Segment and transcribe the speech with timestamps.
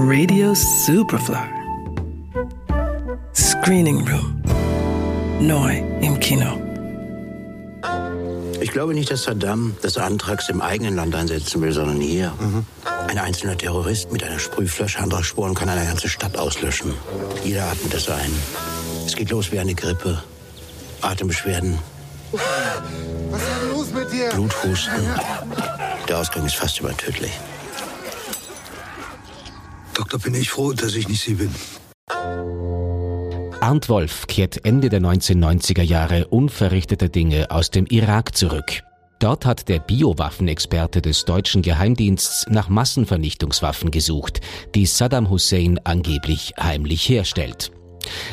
[0.00, 1.48] Radio Superfly.
[3.34, 4.40] Screening Room.
[5.40, 6.56] Neu im Kino.
[8.60, 12.32] Ich glaube nicht, dass Saddam das Antrax im eigenen Land einsetzen will, sondern hier.
[12.38, 12.64] Mhm.
[13.08, 16.94] Ein einzelner Terrorist mit einer Sprühflasche Antragsspuren kann eine ganze Stadt auslöschen.
[17.42, 18.32] Jeder atmet es ein.
[19.04, 20.22] Es geht los wie eine Grippe.
[21.00, 21.76] Atembeschwerden.
[22.30, 24.28] Was ist denn los mit dir?
[24.30, 25.08] Bluthusten.
[26.08, 27.32] Der Ausgang ist fast übertödlich.
[29.98, 31.50] Doktor, bin ich froh, dass ich nicht Sie bin.
[33.60, 38.84] Arndt Wolf kehrt Ende der 1990er Jahre unverrichteter Dinge aus dem Irak zurück.
[39.18, 44.40] Dort hat der Biowaffenexperte des deutschen Geheimdiensts nach Massenvernichtungswaffen gesucht,
[44.76, 47.72] die Saddam Hussein angeblich heimlich herstellt.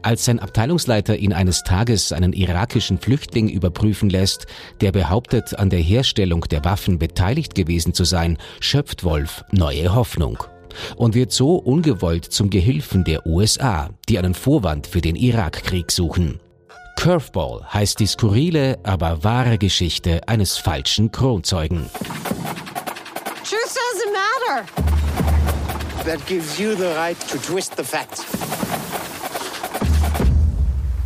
[0.00, 4.46] Als sein Abteilungsleiter ihn eines Tages einen irakischen Flüchtling überprüfen lässt,
[4.80, 10.38] der behauptet, an der Herstellung der Waffen beteiligt gewesen zu sein, schöpft Wolf neue Hoffnung
[10.96, 16.40] und wird so ungewollt zum Gehilfen der USA, die einen Vorwand für den Irakkrieg suchen.
[16.96, 21.88] Curveball heißt die skurrile, aber wahre Geschichte eines falschen Kronzeugen.
[23.42, 24.66] Truth doesn't matter.
[26.04, 28.24] That gives you the right to twist the facts.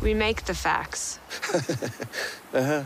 [0.00, 1.18] We make the facts.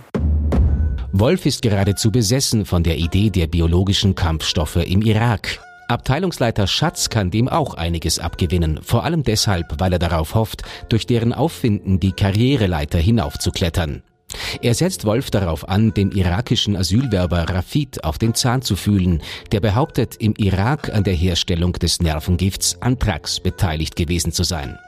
[1.12, 5.60] Wolf ist geradezu besessen von der Idee der biologischen Kampfstoffe im Irak.
[5.88, 11.06] Abteilungsleiter Schatz kann dem auch einiges abgewinnen, vor allem deshalb, weil er darauf hofft, durch
[11.06, 14.02] deren Auffinden die Karriereleiter hinaufzuklettern.
[14.62, 19.60] Er setzt Wolf darauf an, dem irakischen Asylwerber Rafid auf den Zahn zu fühlen, der
[19.60, 24.78] behauptet, im Irak an der Herstellung des Nervengifts Anthrax beteiligt gewesen zu sein.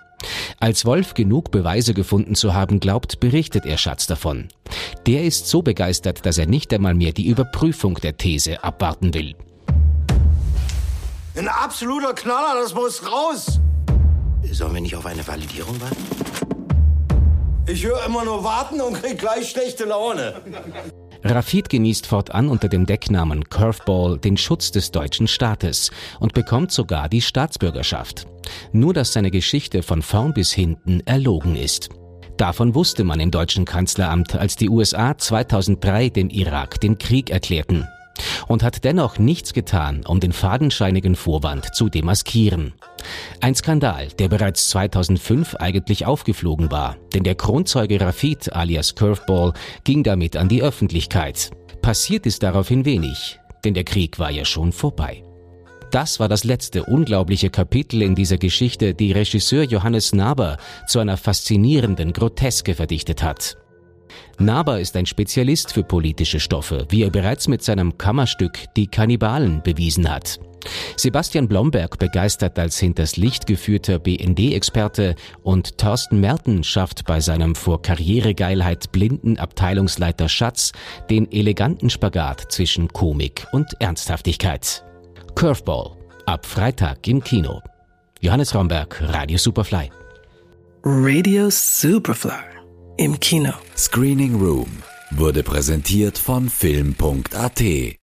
[0.58, 4.48] Als Wolf genug Beweise gefunden zu haben glaubt, berichtet er Schatz davon.
[5.06, 9.34] Der ist so begeistert, dass er nicht einmal mehr die Überprüfung der These abwarten will.
[11.36, 13.60] Ein absoluter Knaller, das muss raus.
[14.52, 15.96] Sollen wir nicht auf eine Validierung warten?
[17.66, 20.40] Ich höre immer nur warten und krieg gleich schlechte Laune.
[21.22, 27.10] Rafid genießt fortan unter dem Decknamen Curveball den Schutz des deutschen Staates und bekommt sogar
[27.10, 28.26] die Staatsbürgerschaft.
[28.72, 31.90] Nur dass seine Geschichte von vorn bis hinten erlogen ist.
[32.38, 37.86] Davon wusste man im deutschen Kanzleramt, als die USA 2003 dem Irak den Krieg erklärten
[38.48, 42.74] und hat dennoch nichts getan, um den fadenscheinigen Vorwand zu demaskieren.
[43.40, 49.52] Ein Skandal, der bereits 2005 eigentlich aufgeflogen war, denn der Kronzeuge Rafid alias Curveball
[49.84, 51.50] ging damit an die Öffentlichkeit.
[51.82, 55.22] Passiert ist daraufhin wenig, denn der Krieg war ja schon vorbei.
[55.90, 60.56] Das war das letzte unglaubliche Kapitel in dieser Geschichte, die Regisseur Johannes Naber
[60.86, 63.56] zu einer faszinierenden Groteske verdichtet hat.
[64.38, 69.62] Naber ist ein Spezialist für politische Stoffe, wie er bereits mit seinem Kammerstück Die Kannibalen
[69.62, 70.38] bewiesen hat.
[70.96, 77.82] Sebastian Blomberg begeistert als hinters Licht geführter BND-Experte und Thorsten Merten schafft bei seinem vor
[77.82, 80.72] Karrieregeilheit blinden Abteilungsleiter Schatz
[81.10, 84.84] den eleganten Spagat zwischen Komik und Ernsthaftigkeit.
[85.34, 85.92] Curveball.
[86.26, 87.60] Ab Freitag im Kino.
[88.20, 89.90] Johannes Romberg, Radio Superfly.
[90.82, 92.55] Radio Superfly
[92.96, 93.52] im Kino.
[93.76, 94.68] Screening Room
[95.10, 97.96] wurde präsentiert von Film.at